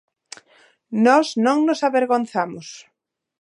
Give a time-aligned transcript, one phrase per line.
[1.05, 2.67] Nós non nos avergonzamos.